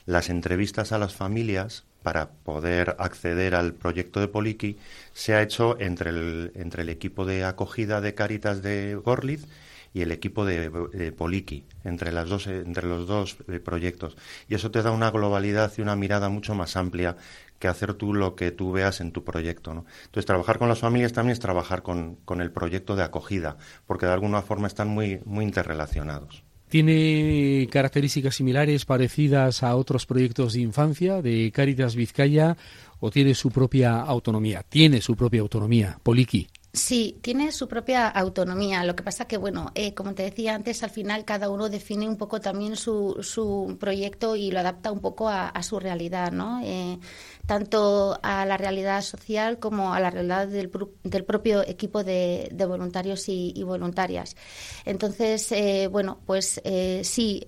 Las 0.07 0.31
entrevistas 0.31 0.93
a 0.93 0.99
las 0.99 1.15
familias 1.15 1.85
para 2.03 2.31
poder 2.31 2.97
acceder 2.99 3.55
al 3.55 3.75
proyecto 3.75 4.21
de 4.21 4.29
Poliki 4.29 4.79
se 5.13 5.35
ha 5.35 5.43
hecho 5.43 5.79
entre 5.81 6.11
el, 6.11 6.53
entre 6.55 6.83
el 6.83 6.89
equipo 6.89 7.25
de 7.25 7.45
acogida 7.45 8.01
de 8.01 8.15
Cáritas 8.15 8.63
de 8.63 8.95
Gorlitz 8.95 9.47
y 9.93 10.03
el 10.03 10.13
equipo 10.13 10.45
de, 10.45 11.13
Poliki, 11.17 11.65
entre, 11.85 12.13
las 12.13 12.29
dos, 12.29 12.47
entre 12.47 12.87
los 12.87 13.07
dos 13.07 13.37
eh, 13.49 13.61
proyectos. 13.61 14.17
Y 14.49 14.55
eso 14.55 14.71
te 14.71 14.83
da 14.83 14.91
una 14.91 15.11
globalidad 15.11 15.73
y 15.77 15.81
una 15.81 15.97
mirada 15.97 16.29
mucho 16.29 16.55
más 16.55 16.77
amplia 16.77 17.17
que 17.59 17.69
hacer 17.69 17.95
tú 17.95 18.15
lo 18.15 18.37
que 18.37 18.51
tú 18.51 18.73
veas 18.73 19.01
en 19.01 19.13
tu 19.13 19.25
proyecto. 19.25 19.75
¿no? 19.75 19.85
Entonces, 20.05 20.27
trabajar 20.27 20.59
con 20.59 20.69
las 20.69 20.79
familias 20.79 21.13
también 21.13 21.33
es 21.33 21.41
trabajar 21.41 21.83
con, 21.83 22.17
con 22.25 22.41
el 22.41 22.51
proyecto 22.51 22.97
de 22.97 23.03
acogida, 23.03 23.57
porque 23.87 24.07
de 24.07 24.13
alguna 24.13 24.43
forma 24.43 24.67
están 24.67 24.89
muy, 24.89 25.21
muy 25.25 25.45
interrelacionados. 25.45 26.45
¿Tiene 26.69 27.67
características 27.71 28.37
similares, 28.37 28.85
parecidas 28.85 29.63
a 29.63 29.75
otros 29.75 30.05
proyectos 30.05 30.53
de 30.53 30.61
infancia 30.61 31.23
de 31.23 31.51
Cáritas 31.51 31.97
Vizcaya 31.97 32.59
o 33.01 33.11
tiene 33.11 33.35
su 33.35 33.51
propia 33.51 34.01
autonomía? 34.01 34.63
Tiene 34.69 35.01
su 35.01 35.17
propia 35.17 35.41
autonomía, 35.41 35.99
Poliki. 36.03 36.47
Sí, 36.79 37.19
tiene 37.23 37.51
su 37.51 37.67
propia 37.67 38.07
autonomía. 38.07 38.85
Lo 38.85 38.95
que 38.95 39.03
pasa 39.03 39.27
que, 39.27 39.37
bueno, 39.37 39.73
eh, 39.75 39.95
como 39.95 40.15
te 40.15 40.23
decía 40.23 40.55
antes, 40.55 40.85
al 40.85 40.91
final 40.91 41.25
cada 41.25 41.51
uno 41.51 41.69
define 41.69 42.09
un 42.09 42.17
poco 42.17 42.41
también 42.41 42.77
su, 42.77 43.19
su 43.21 43.77
proyecto 43.81 44.37
y 44.37 44.53
lo 44.53 44.61
adapta 44.61 44.93
un 44.93 45.01
poco 45.01 45.29
a, 45.29 45.61
su 45.63 45.81
realidad, 45.81 46.31
¿no? 46.31 46.61
Eh, 46.63 47.01
tanto 47.47 48.21
a 48.23 48.47
la 48.47 48.57
realidad 48.57 49.03
social 49.03 49.59
como 49.59 49.93
a 49.93 49.99
la 49.99 50.11
realidad 50.11 50.47
del, 50.47 50.71
propio 50.71 51.67
equipo 51.67 52.05
de, 52.05 52.49
voluntarios 52.69 53.29
y, 53.29 53.61
voluntarias. 53.65 54.37
Entonces, 54.85 55.51
eh, 55.53 55.89
bueno, 55.91 56.21
pues 56.27 56.61
sí, 57.03 57.45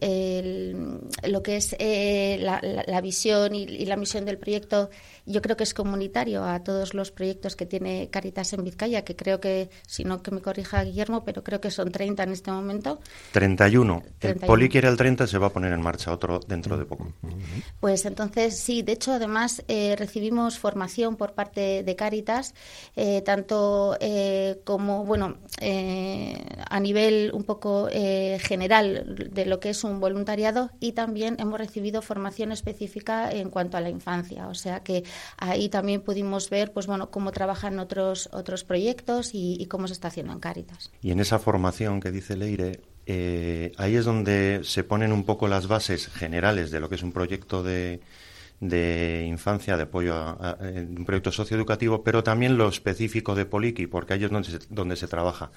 lo 1.23 1.43
que 1.43 1.57
es 1.57 1.77
la, 1.79 3.01
visión 3.01 3.55
y, 3.55 3.63
y 3.63 3.87
la 3.87 3.97
misión 3.97 4.25
del 4.25 4.39
proyecto 4.39 4.91
yo 5.27 5.43
creo 5.43 5.57
que 5.57 5.65
es 5.65 5.75
comunitario 5.75 6.45
a 6.45 6.63
todos 6.65 6.95
los 6.95 7.13
proyectos 7.13 7.55
que 7.55 7.67
tiene 7.67 8.11
Caritas 8.11 8.53
en 8.53 8.65
Vizcaya, 8.65 9.05
que 9.05 9.15
creo 9.21 9.39
que, 9.39 9.69
si 9.87 10.05
no 10.05 10.23
que 10.23 10.31
me 10.31 10.41
corrija 10.41 10.83
Guillermo, 10.83 11.25
pero 11.25 11.45
creo 11.45 11.61
que 11.61 11.71
son 11.71 11.93
30 11.93 12.23
en 12.23 12.33
este 12.33 12.51
momento. 12.51 13.01
31. 13.33 14.03
El 14.23 14.37
Poli 14.37 14.71
quiere 14.71 14.89
el 14.89 14.97
30, 14.97 15.27
se 15.27 15.37
va 15.37 15.49
a 15.49 15.51
poner 15.51 15.75
en 15.75 15.83
marcha 15.83 16.11
otro 16.11 16.41
dentro 16.41 16.79
de 16.79 16.87
poco. 16.87 17.13
Pues 17.81 18.07
entonces, 18.07 18.59
sí, 18.59 18.81
de 18.81 18.93
hecho, 18.93 19.13
además 19.13 19.63
eh, 19.69 19.95
recibimos 19.99 20.59
formación 20.59 21.17
por 21.17 21.35
parte 21.35 21.83
de 21.83 21.97
Caritas, 21.97 22.55
eh, 22.97 23.21
tanto 23.21 23.99
eh, 24.01 24.63
como, 24.65 25.05
bueno, 25.05 25.37
a 25.61 26.81
nivel 26.81 27.31
un 27.35 27.45
poco 27.45 27.89
general 27.91 29.29
de 29.31 29.45
lo 29.45 29.61
que 29.61 29.71
es 29.71 29.85
un 29.85 30.01
voluntariado 30.01 30.71
y 30.81 30.93
también 30.93 31.37
hemos 31.39 31.59
recibido 31.59 32.01
formación 32.01 32.53
específica 32.53 33.31
en 33.31 33.51
cuanto 33.51 33.77
a 33.77 33.83
la 33.83 33.91
infancia. 33.91 34.49
O 34.49 34.55
sea 34.55 34.81
que 34.81 35.05
ahí 35.37 35.69
también 35.69 36.01
pudimos 36.01 36.49
ver 36.49 36.73
pues 36.73 36.87
bueno 36.87 37.11
cómo 37.11 37.33
trabajan 37.33 37.79
otros 37.79 38.31
otros 38.33 38.65
proyectos 38.65 39.00
y, 39.33 39.67
cómo 39.67 39.87
se 39.87 39.95
está 39.95 40.09
haciendo 40.09 40.33
en 40.33 40.41
Cáritas. 40.41 40.91
Y 41.03 41.11
en 41.11 41.21
esa 41.21 41.39
formación 41.39 42.01
que 42.01 42.11
dice 42.11 42.37
Leire, 42.37 42.81
eh, 43.07 43.73
ahí 43.77 43.97
es 43.97 44.05
donde 44.05 44.61
se 44.65 44.85
ponen 44.85 45.13
un 45.13 45.25
poco 45.25 45.49
las 45.49 45.67
bases 45.67 46.09
generales 46.09 46.71
de 46.71 46.81
lo 46.81 46.89
que 46.89 46.95
es 46.95 47.03
un 47.03 47.13
proyecto 47.13 47.63
de, 47.63 48.01
infancia, 49.27 49.77
de 49.77 49.85
apoyo 49.85 50.15
a, 50.15 50.59
un 50.61 51.05
proyecto 51.05 51.33
socioeducativo, 51.33 52.03
pero 52.03 52.23
también 52.23 52.57
lo 52.57 52.69
específico 52.69 53.35
de 53.35 53.47
Poliki, 53.47 53.87
porque 53.87 54.15
ahí 54.15 54.25
es 54.25 54.31
donde 54.31 54.51
se, 54.51 54.59
donde 54.69 54.97
se 54.97 55.09
trabaja. 55.09 55.51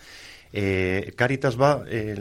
Eh, 0.52 1.14
Caritas 1.16 1.60
va, 1.60 1.84
eh, 1.88 2.16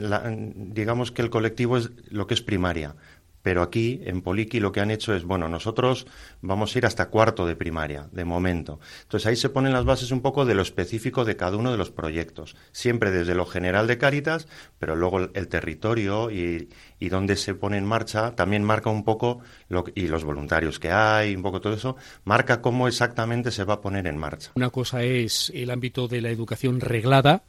digamos 0.55 1.11
que 1.11 1.21
el 1.21 1.29
colectivo 1.29 1.77
es 1.77 1.91
lo 2.09 2.25
que 2.25 2.33
es 2.33 2.41
primaria, 2.41 2.95
pero 3.43 3.61
aquí, 3.61 4.01
en 4.05 4.21
Poliki, 4.21 4.61
lo 4.61 4.71
que 4.71 4.79
han 4.79 4.89
hecho 4.89 5.13
es, 5.13 5.25
bueno, 5.25 5.49
nosotros 5.49 6.07
vamos 6.41 6.73
a 6.73 6.77
ir 6.79 6.85
hasta 6.85 7.09
cuarto 7.09 7.45
de 7.45 7.57
primaria, 7.57 8.07
de 8.11 8.23
momento. 8.23 8.79
Entonces 9.03 9.27
ahí 9.27 9.35
se 9.35 9.49
ponen 9.49 9.73
las 9.73 9.83
bases 9.83 10.11
un 10.11 10.21
poco 10.21 10.45
de 10.45 10.55
lo 10.55 10.61
específico 10.61 11.25
de 11.25 11.35
cada 11.35 11.57
uno 11.57 11.69
de 11.71 11.77
los 11.77 11.91
proyectos. 11.91 12.55
Siempre 12.71 13.11
desde 13.11 13.35
lo 13.35 13.45
general 13.45 13.85
de 13.85 13.97
Cáritas, 13.97 14.47
pero 14.79 14.95
luego 14.95 15.19
el, 15.19 15.47
territorio 15.49 16.31
y, 16.31 16.69
y 16.99 17.09
dónde 17.09 17.35
se 17.35 17.53
pone 17.53 17.77
en 17.77 17.85
marcha 17.85 18.33
también 18.33 18.63
marca 18.63 18.89
un 18.89 19.03
poco, 19.03 19.41
lo, 19.67 19.83
y 19.93 20.07
los 20.07 20.23
voluntarios 20.23 20.79
que 20.79 20.91
hay, 20.91 21.35
un 21.35 21.43
poco 21.43 21.59
todo 21.59 21.73
eso, 21.73 21.97
marca 22.23 22.61
cómo 22.61 22.87
exactamente 22.87 23.51
se 23.51 23.65
va 23.65 23.75
a 23.75 23.81
poner 23.81 24.07
en 24.07 24.17
marcha. 24.17 24.51
Una 24.55 24.69
cosa 24.69 25.03
es 25.03 25.51
el 25.53 25.69
ámbito 25.69 26.07
de 26.07 26.21
la 26.21 26.29
educación 26.29 26.79
reglada, 26.79 27.43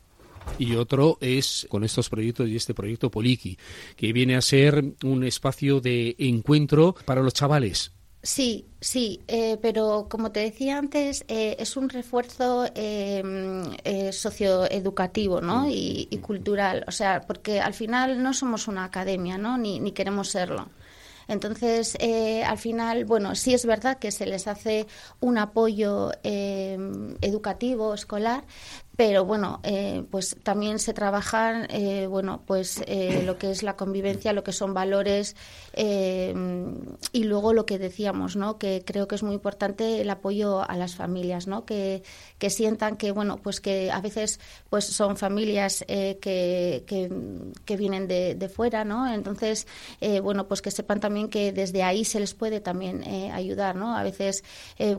y 0.59 0.75
otro 0.77 1.19
es 1.21 1.67
con 1.69 1.85
estos 1.85 2.09
proyectos 2.09 2.49
y 2.49 2.57
este 2.57 2.75
proyecto 2.75 3.11
Poliki, 3.11 3.59
que 3.97 4.13
viene 4.13 4.37
a 4.37 4.41
ser 4.41 4.85
un 5.03 5.25
espacio 5.25 5.81
de 5.81 6.15
encuentro 6.19 6.95
para 7.05 7.23
los 7.23 7.35
chavales. 7.35 7.93
Sí, 8.23 8.67
sí, 8.81 9.21
eh, 9.29 9.59
pero 9.61 10.07
como 10.09 10.33
te 10.33 10.41
decía 10.41 10.79
antes, 10.79 11.27
eh, 11.29 11.57
es 11.59 11.77
un 11.77 11.91
refuerzo 11.91 12.65
em, 12.75 13.65
eh, 13.85 14.13
socioeducativo 14.13 15.43
¿no? 15.43 15.69
Y, 15.69 16.09
y, 16.11 16.19
cultural, 16.19 16.87
o 16.89 16.91
sea, 16.91 17.21
porque 17.21 17.61
al 17.61 17.75
final 17.75 18.23
no 18.23 18.33
somos 18.33 18.67
una 18.67 18.85
academia, 18.85 19.37
¿no? 19.37 19.59
Ni, 19.59 19.79
ni 19.79 19.93
queremos 19.93 20.31
serlo. 20.31 20.71
Entonces, 21.29 21.97
eh, 22.01 22.45
al 22.45 22.59
final, 22.59 23.05
bueno, 23.05 23.35
sí 23.35 23.55
es 23.55 23.65
verdad 23.67 23.99
que 23.99 24.11
se 24.11 24.27
les 24.27 24.47
hace 24.47 24.87
un 25.21 25.39
apoyo 25.39 26.11
em, 26.23 27.17
educativo, 27.21 27.95
escolar, 27.95 28.45
pero 28.97 29.25
bueno, 29.25 29.61
eh, 29.65 30.05
pues 30.11 30.37
también 30.43 30.79
se 30.79 30.95
trabajan, 30.95 31.67
eh, 31.71 32.07
bueno, 32.07 32.43
pues 32.47 32.83
eh, 32.87 33.23
lo 33.27 33.39
que 33.39 33.51
es 33.51 33.65
la 33.65 33.77
convivencia, 33.77 34.33
lo 34.33 34.45
que 34.45 34.53
son 34.53 34.73
valores 34.73 35.35
y 35.77 37.25
luego 37.25 37.53
lo 37.53 37.67
que 37.67 37.79
decíamos, 37.79 38.37
¿no? 38.37 38.59
Que 38.59 38.85
creo 38.87 39.09
que 39.09 39.17
es 39.17 39.25
muy 39.25 39.35
importante 39.35 40.01
el 40.01 40.09
apoyo 40.11 40.63
a 40.69 40.77
las 40.77 40.95
familias, 40.95 41.49
¿no? 41.49 41.65
Que, 41.65 42.05
que 42.39 42.49
sientan 42.51 42.97
que, 42.97 43.11
bueno, 43.11 43.39
pues 43.39 43.61
que 43.61 43.91
a 43.91 44.01
veces 44.01 44.39
pues 44.71 44.85
son 44.85 45.17
familias 45.17 45.85
que, 45.89 46.85
que, 46.87 47.77
vienen 47.77 48.07
de, 48.07 48.37
de, 48.37 48.49
fuera, 48.49 48.85
¿no? 48.85 49.13
Entonces, 49.13 49.67
bueno, 50.23 50.47
pues 50.47 50.63
que 50.63 50.71
sepan 50.71 51.01
también 51.01 51.29
que 51.29 51.53
desde 51.53 51.83
ahí 51.83 52.05
se 52.05 52.21
les 52.21 52.35
puede 52.35 52.61
también 52.61 53.03
ayudar, 53.33 53.75
¿no? 53.75 53.97
A 53.97 54.05
veces 54.05 54.45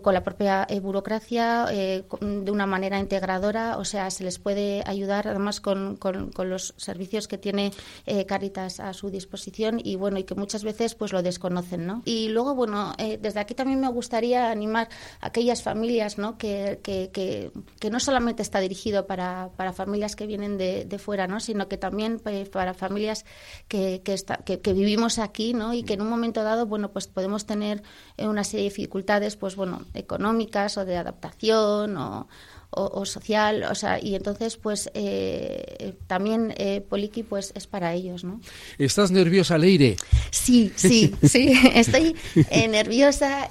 con 0.02 0.14
la 0.14 0.24
propia 0.24 0.68
burocracia, 0.82 1.68
de 1.68 2.52
una 2.52 2.66
manera 2.66 3.00
integradora, 3.00 3.78
o 3.86 3.88
sea, 3.88 4.10
se 4.10 4.24
les 4.24 4.40
puede 4.40 4.82
ayudar 4.88 5.28
además 5.28 5.62
con, 5.62 5.96
con, 5.96 6.32
los 6.50 6.74
servicios 6.76 7.28
que 7.28 7.38
tiene 7.38 7.72
eh, 8.08 8.26
Caritas 8.26 8.80
a 8.80 8.94
su 8.94 9.12
disposición 9.12 9.80
y 9.82 9.96
bueno, 9.96 10.18
y 10.18 10.24
que 10.24 10.34
muchas 10.34 10.64
veces 10.64 10.96
pues 10.96 11.14
lo 11.14 11.22
desconocen, 11.22 11.86
¿no? 11.86 12.02
Y 12.04 12.30
luego, 12.30 12.56
bueno, 12.56 12.96
eh, 12.98 13.20
desde 13.22 13.40
aquí 13.40 13.54
también 13.54 13.80
me 13.80 13.88
gustaría 13.90 14.50
animar 14.50 14.90
a 15.22 15.28
aquellas 15.28 15.62
familias, 15.62 16.18
¿no? 16.18 16.40
Que, 16.40 16.80
que, 16.82 17.12
que, 17.12 17.90
no 17.92 18.00
solamente 18.00 18.42
está 18.42 18.60
dirigido 18.60 19.06
para, 19.06 19.52
para 19.56 19.72
familias 19.72 20.16
que 20.16 20.26
vienen 20.26 20.58
de, 20.58 20.86
de 20.86 20.98
fuera, 20.98 21.28
¿no? 21.28 21.40
Sino 21.40 21.68
que 21.68 21.78
también 21.78 22.18
pues, 22.18 22.50
para 22.50 22.74
familias 22.74 23.24
que, 23.68 24.02
que, 24.04 24.14
está, 24.14 24.38
que, 24.38 24.58
vivimos 24.74 25.20
aquí, 25.20 25.54
¿no? 25.54 25.76
Y 25.76 25.84
que 25.84 25.94
en 25.94 26.02
un 26.02 26.10
momento 26.10 26.44
dado, 26.44 26.66
bueno, 26.66 26.92
pues 26.92 27.06
podemos 27.06 27.46
tener 27.46 27.84
una 28.18 28.44
serie 28.44 28.64
de 28.64 28.70
dificultades, 28.70 29.36
pues 29.36 29.56
bueno, 29.56 29.86
económicas 29.94 30.76
o 30.80 30.86
de 30.86 30.98
adaptación 30.98 31.98
o 31.98 32.28
o, 32.76 33.06
social, 33.06 33.64
o 33.64 33.76
sea, 33.76 34.00
y 34.02 34.16
entonces 34.16 34.58
pues 34.58 34.90
eh, 34.94 35.96
también 36.08 36.54
eh, 36.58 36.82
Poliki 36.82 37.24
pues 37.24 37.52
es 37.56 37.68
para 37.68 37.94
ellos, 37.94 38.24
¿no? 38.24 38.42
¿Estás 38.78 39.12
nerviosa, 39.12 39.58
Leire? 39.58 39.96
Sí, 40.32 40.72
sí, 40.76 41.16
sí, 41.24 41.54
estoy 41.74 42.16
eh, 42.50 42.68
nerviosa, 42.68 43.48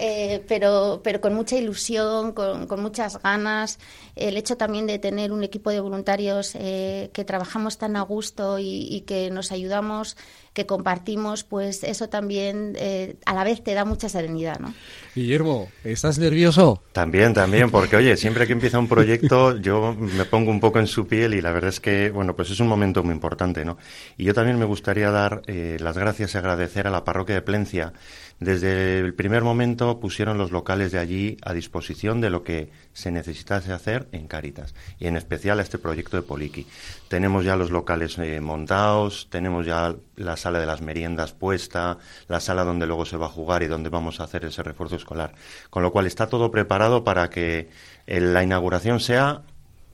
pero, 0.46 1.00
pero 1.02 1.20
con 1.20 1.34
mucha 1.34 1.56
ilusión, 1.56 2.32
con, 2.32 2.66
con, 2.66 2.82
muchas 2.82 3.20
ganas. 3.22 3.78
El 4.14 4.36
hecho 4.36 4.56
también 4.56 4.86
de 4.86 4.98
tener 4.98 5.32
un 5.32 5.42
equipo 5.42 5.70
de 5.70 5.80
voluntarios 5.80 6.52
que 6.52 7.24
trabajamos 7.26 7.78
tan 7.78 7.96
a 7.96 8.02
gusto 8.02 8.58
y, 8.58 8.88
y 8.90 9.00
que 9.02 9.30
nos 9.30 9.52
ayudamos 9.52 10.16
que 10.54 10.66
compartimos, 10.66 11.42
pues 11.44 11.82
eso 11.82 12.08
también 12.08 12.74
eh, 12.78 13.16
a 13.26 13.34
la 13.34 13.44
vez 13.44 13.62
te 13.62 13.74
da 13.74 13.84
mucha 13.84 14.08
serenidad, 14.08 14.60
¿no? 14.60 14.72
Guillermo, 15.14 15.68
¿estás 15.82 16.18
nervioso? 16.18 16.80
También, 16.92 17.34
también, 17.34 17.70
porque 17.70 17.96
oye, 17.96 18.16
siempre 18.16 18.46
que 18.46 18.52
empieza 18.52 18.78
un 18.78 18.88
proyecto 18.88 19.56
yo 19.58 19.94
me 19.94 20.24
pongo 20.24 20.50
un 20.50 20.60
poco 20.60 20.78
en 20.78 20.86
su 20.86 21.06
piel 21.06 21.34
y 21.34 21.40
la 21.40 21.50
verdad 21.52 21.70
es 21.70 21.80
que, 21.80 22.10
bueno, 22.10 22.36
pues 22.36 22.50
es 22.50 22.60
un 22.60 22.68
momento 22.68 23.02
muy 23.02 23.12
importante, 23.12 23.64
¿no? 23.64 23.78
Y 24.16 24.24
yo 24.24 24.32
también 24.32 24.58
me 24.58 24.64
gustaría 24.64 25.10
dar 25.10 25.42
eh, 25.46 25.76
las 25.80 25.98
gracias 25.98 26.34
y 26.34 26.38
agradecer 26.38 26.86
a 26.86 26.90
la 26.90 27.04
parroquia 27.04 27.34
de 27.34 27.42
Plencia 27.42 27.92
desde 28.40 28.98
el 28.98 29.14
primer 29.14 29.42
momento 29.42 30.00
pusieron 30.00 30.38
los 30.38 30.50
locales 30.50 30.90
de 30.90 30.98
allí 30.98 31.36
a 31.42 31.52
disposición 31.52 32.20
de 32.20 32.30
lo 32.30 32.42
que 32.42 32.70
se 32.92 33.12
necesitase 33.12 33.72
hacer 33.72 34.08
en 34.12 34.26
Cáritas 34.26 34.74
y 34.98 35.06
en 35.06 35.16
especial 35.16 35.60
a 35.60 35.62
este 35.62 35.78
proyecto 35.78 36.16
de 36.16 36.24
Poliki. 36.24 36.66
Tenemos 37.08 37.44
ya 37.44 37.56
los 37.56 37.70
locales 37.70 38.18
eh, 38.18 38.40
montados, 38.40 39.28
tenemos 39.30 39.66
ya 39.66 39.94
la 40.16 40.36
sala 40.44 40.60
de 40.60 40.66
las 40.66 40.82
meriendas 40.82 41.32
puesta, 41.32 41.96
la 42.28 42.38
sala 42.38 42.64
donde 42.64 42.86
luego 42.86 43.06
se 43.06 43.16
va 43.16 43.26
a 43.26 43.30
jugar 43.30 43.62
y 43.62 43.66
donde 43.66 43.88
vamos 43.88 44.20
a 44.20 44.24
hacer 44.24 44.44
ese 44.44 44.62
refuerzo 44.62 44.96
escolar. 44.96 45.34
Con 45.70 45.82
lo 45.82 45.90
cual 45.90 46.06
está 46.06 46.28
todo 46.28 46.50
preparado 46.50 47.02
para 47.02 47.30
que 47.30 47.70
eh, 48.06 48.20
la 48.20 48.42
inauguración 48.42 49.00
sea 49.00 49.42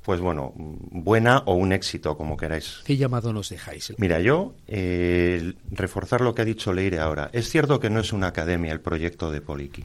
pues 0.02 0.18
bueno, 0.18 0.52
buena 0.56 1.42
o 1.46 1.54
un 1.54 1.72
éxito, 1.72 2.16
como 2.16 2.36
queráis. 2.36 2.80
¿Qué 2.84 2.96
llamado 2.96 3.32
nos 3.32 3.50
dejáis? 3.50 3.92
Mira, 3.98 4.18
yo 4.18 4.54
eh, 4.66 5.52
reforzar 5.70 6.22
lo 6.22 6.34
que 6.34 6.42
ha 6.42 6.44
dicho 6.44 6.72
Leire 6.72 6.98
ahora. 6.98 7.30
Es 7.32 7.48
cierto 7.48 7.78
que 7.78 7.90
no 7.90 8.00
es 8.00 8.12
una 8.12 8.28
academia 8.28 8.72
el 8.72 8.80
proyecto 8.80 9.30
de 9.30 9.40
Poliki, 9.40 9.84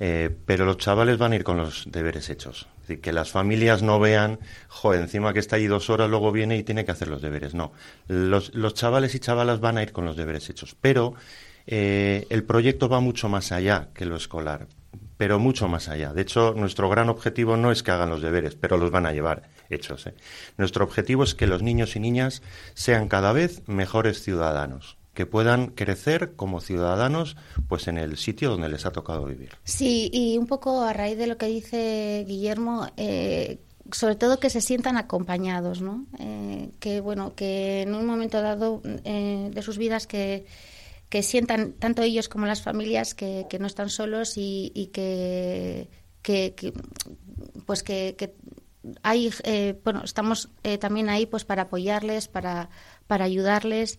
eh, 0.00 0.30
pero 0.46 0.64
los 0.64 0.78
chavales 0.78 1.18
van 1.18 1.32
a 1.32 1.36
ir 1.36 1.44
con 1.44 1.58
los 1.58 1.84
deberes 1.86 2.30
hechos. 2.30 2.66
Que 2.98 3.12
las 3.12 3.30
familias 3.30 3.82
no 3.82 4.00
vean, 4.00 4.40
joder, 4.68 5.02
encima 5.02 5.32
que 5.32 5.38
está 5.38 5.56
ahí 5.56 5.66
dos 5.66 5.90
horas, 5.90 6.10
luego 6.10 6.32
viene 6.32 6.56
y 6.56 6.64
tiene 6.64 6.84
que 6.84 6.90
hacer 6.90 7.08
los 7.08 7.22
deberes. 7.22 7.54
No, 7.54 7.72
los, 8.08 8.54
los 8.54 8.74
chavales 8.74 9.14
y 9.14 9.20
chavalas 9.20 9.60
van 9.60 9.78
a 9.78 9.82
ir 9.82 9.92
con 9.92 10.04
los 10.04 10.16
deberes 10.16 10.48
hechos, 10.50 10.76
pero 10.80 11.14
eh, 11.66 12.26
el 12.30 12.44
proyecto 12.44 12.88
va 12.88 13.00
mucho 13.00 13.28
más 13.28 13.52
allá 13.52 13.90
que 13.94 14.06
lo 14.06 14.16
escolar, 14.16 14.66
pero 15.16 15.38
mucho 15.38 15.68
más 15.68 15.88
allá. 15.88 16.12
De 16.12 16.22
hecho, 16.22 16.54
nuestro 16.56 16.88
gran 16.88 17.08
objetivo 17.08 17.56
no 17.56 17.70
es 17.70 17.82
que 17.82 17.90
hagan 17.90 18.10
los 18.10 18.22
deberes, 18.22 18.56
pero 18.56 18.76
los 18.76 18.90
van 18.90 19.06
a 19.06 19.12
llevar 19.12 19.48
hechos. 19.68 20.06
¿eh? 20.06 20.14
Nuestro 20.56 20.84
objetivo 20.84 21.22
es 21.22 21.34
que 21.34 21.46
los 21.46 21.62
niños 21.62 21.94
y 21.96 22.00
niñas 22.00 22.42
sean 22.74 23.08
cada 23.08 23.32
vez 23.32 23.62
mejores 23.68 24.22
ciudadanos 24.22 24.99
que 25.14 25.26
puedan 25.26 25.68
crecer 25.68 26.34
como 26.36 26.60
ciudadanos 26.60 27.36
pues 27.68 27.88
en 27.88 27.98
el 27.98 28.16
sitio 28.16 28.50
donde 28.50 28.68
les 28.68 28.86
ha 28.86 28.92
tocado 28.92 29.24
vivir. 29.24 29.50
Sí, 29.64 30.10
y 30.12 30.38
un 30.38 30.46
poco 30.46 30.82
a 30.82 30.92
raíz 30.92 31.18
de 31.18 31.26
lo 31.26 31.36
que 31.36 31.46
dice 31.46 32.24
Guillermo, 32.26 32.88
eh, 32.96 33.58
sobre 33.92 34.16
todo 34.16 34.38
que 34.38 34.50
se 34.50 34.60
sientan 34.60 34.96
acompañados, 34.96 35.80
¿no? 35.80 36.06
que 36.78 37.00
bueno, 37.00 37.34
que 37.34 37.82
en 37.82 37.94
un 37.94 38.06
momento 38.06 38.40
dado 38.40 38.80
de 38.84 39.62
sus 39.62 39.78
vidas 39.78 40.06
que 40.06 40.46
que 41.10 41.24
sientan 41.24 41.72
tanto 41.72 42.02
ellos 42.02 42.28
como 42.28 42.46
las 42.46 42.62
familias 42.62 43.14
que, 43.14 43.44
no 43.58 43.66
están 43.66 43.90
solos 43.90 44.34
y, 44.36 44.90
que, 44.92 45.88
pues 47.66 47.82
que, 47.82 48.34
hay 49.02 49.30
eh, 49.42 49.78
bueno 49.84 50.02
estamos 50.04 50.48
eh, 50.62 50.78
también 50.78 51.10
ahí 51.10 51.26
pues 51.26 51.44
para 51.44 51.62
apoyarles 51.62 52.28
para 52.28 52.70
para 53.06 53.26
ayudarles 53.26 53.98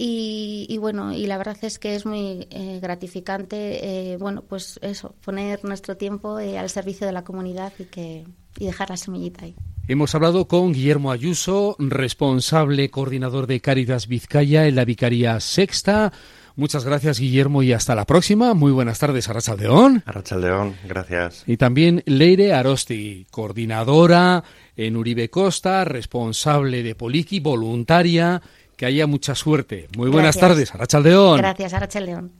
y, 0.00 0.78
bueno 0.78 1.12
y 1.12 1.26
la 1.26 1.36
verdad 1.38 1.56
es 1.62 1.78
que 1.78 1.96
es 1.96 2.06
muy 2.06 2.46
eh, 2.50 2.78
gratificante 2.80 4.16
bueno 4.20 4.42
pues 4.42 4.78
eso 4.80 5.14
poner 5.24 5.64
nuestro 5.64 5.96
tiempo 5.96 6.36
al 6.36 6.70
servicio 6.70 7.06
de 7.06 7.12
la 7.12 7.24
comunidad 7.24 7.72
y 7.78 7.84
que 7.84 8.24
y 8.58 8.66
dejar 8.66 8.90
la 8.90 8.96
semillita 8.96 9.44
ahí 9.44 9.56
Hemos 9.90 10.14
hablado 10.14 10.46
con 10.48 10.74
Guillermo 10.74 11.10
Ayuso, 11.10 11.74
responsable 11.78 12.90
coordinador 12.90 13.46
de 13.46 13.60
Cáritas 13.62 14.06
Vizcaya 14.06 14.66
en 14.66 14.74
la 14.74 14.84
Vicaría 14.84 15.40
Sexta. 15.40 16.12
Muchas 16.56 16.84
gracias, 16.84 17.18
Guillermo, 17.20 17.62
y 17.62 17.72
hasta 17.72 17.94
la 17.94 18.04
próxima. 18.04 18.52
Muy 18.52 18.70
buenas 18.70 18.98
tardes, 18.98 19.30
Arrachaldeón. 19.30 20.02
Arrachaldeón, 20.04 20.74
gracias. 20.86 21.42
Y 21.46 21.56
también 21.56 22.02
Leire 22.04 22.52
Arosti, 22.52 23.26
coordinadora 23.30 24.44
en 24.76 24.96
Uribe 24.98 25.30
Costa, 25.30 25.84
responsable 25.84 26.82
de 26.82 26.94
Poliki, 26.94 27.40
voluntaria. 27.40 28.42
Que 28.78 28.86
haya 28.86 29.08
mucha 29.08 29.34
suerte. 29.34 29.88
Muy 29.96 30.08
buenas 30.08 30.38
tardes, 30.38 30.72
Arrachaldeón. 30.72 31.38
Gracias, 31.38 31.74
Arrachaldeón. 31.74 32.30